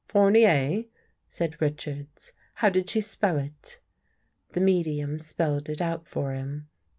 [0.07, 0.85] "Fournier?"
[1.27, 2.31] said Richards.
[2.55, 3.79] "How did she spell it?"
[4.53, 6.69] The medium spelled it out for him.